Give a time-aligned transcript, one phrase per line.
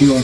[0.00, 0.22] You are